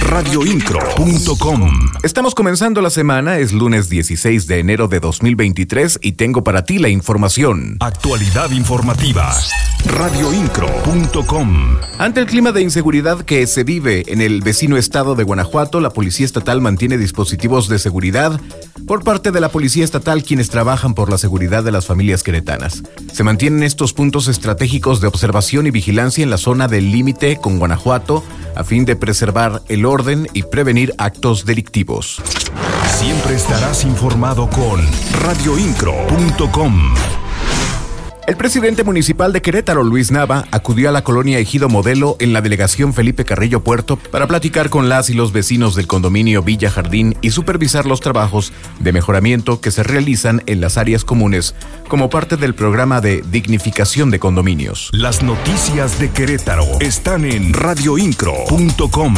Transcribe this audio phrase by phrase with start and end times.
[0.00, 1.70] Radioincro.com
[2.02, 6.78] Estamos comenzando la semana, es lunes 16 de enero de 2023 y tengo para ti
[6.78, 7.76] la información.
[7.80, 9.34] Actualidad informativa.
[9.84, 15.80] Radioincro.com Ante el clima de inseguridad que se vive en el vecino estado de Guanajuato,
[15.80, 18.40] la Policía Estatal mantiene dispositivos de seguridad
[18.86, 22.82] por parte de la Policía Estatal quienes trabajan por la seguridad de las familias queretanas.
[23.12, 27.58] Se mantienen estos puntos estratégicos de observación y vigilancia en la zona del límite con
[27.58, 28.24] Guanajuato
[28.56, 32.20] a fin de preservar el orden y prevenir actos delictivos.
[32.98, 34.84] Siempre estarás informado con
[35.22, 37.25] radioincro.com.
[38.26, 42.40] El presidente municipal de Querétaro, Luis Nava, acudió a la colonia Ejido Modelo en la
[42.40, 47.16] delegación Felipe Carrillo Puerto para platicar con las y los vecinos del condominio Villa Jardín
[47.20, 51.54] y supervisar los trabajos de mejoramiento que se realizan en las áreas comunes
[51.86, 54.90] como parte del programa de dignificación de condominios.
[54.92, 59.14] Las noticias de Querétaro están en radioincro.com.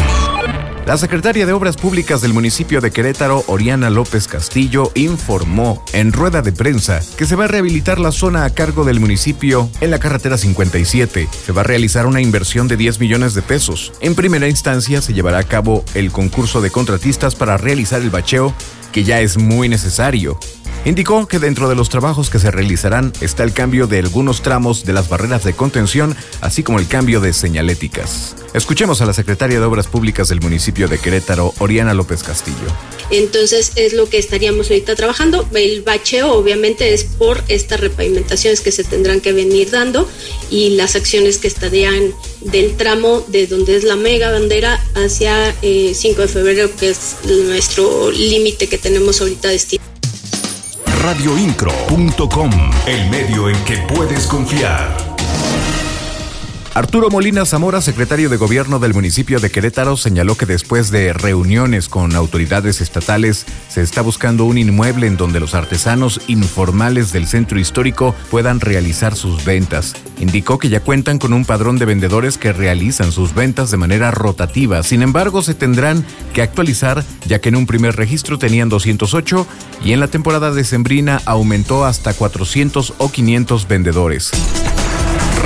[0.88, 6.40] La secretaria de Obras Públicas del municipio de Querétaro, Oriana López Castillo, informó en rueda
[6.40, 9.98] de prensa que se va a rehabilitar la zona a cargo del municipio en la
[9.98, 11.28] carretera 57.
[11.44, 13.92] Se va a realizar una inversión de 10 millones de pesos.
[14.00, 18.54] En primera instancia se llevará a cabo el concurso de contratistas para realizar el bacheo,
[18.90, 20.40] que ya es muy necesario.
[20.86, 24.86] Indicó que dentro de los trabajos que se realizarán está el cambio de algunos tramos
[24.86, 28.36] de las barreras de contención, así como el cambio de señaléticas.
[28.54, 32.56] Escuchemos a la secretaria de Obras Públicas del municipio de Querétaro, Oriana López Castillo.
[33.10, 35.46] Entonces es lo que estaríamos ahorita trabajando.
[35.54, 40.08] El bacheo obviamente es por estas repavimentaciones que se tendrán que venir dando
[40.50, 45.62] y las acciones que estarían del tramo de donde es la mega bandera hacia 5
[45.62, 49.84] eh, de febrero, que es nuestro límite que tenemos ahorita destino
[51.02, 52.50] radioincro.com,
[52.86, 55.07] el medio en que puedes confiar.
[56.78, 61.88] Arturo Molina Zamora, secretario de Gobierno del municipio de Querétaro, señaló que después de reuniones
[61.88, 67.58] con autoridades estatales se está buscando un inmueble en donde los artesanos informales del centro
[67.58, 69.96] histórico puedan realizar sus ventas.
[70.20, 74.12] Indicó que ya cuentan con un padrón de vendedores que realizan sus ventas de manera
[74.12, 74.84] rotativa.
[74.84, 79.48] Sin embargo, se tendrán que actualizar ya que en un primer registro tenían 208
[79.84, 84.30] y en la temporada decembrina aumentó hasta 400 o 500 vendedores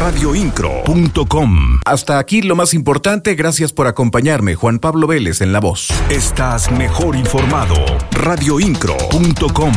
[0.03, 1.79] radioincro.com.
[1.87, 5.91] Hasta aquí lo más importante, gracias por acompañarme, Juan Pablo Vélez en La Voz.
[6.11, 7.77] Estás mejor informado.
[8.11, 9.73] radioincro.com.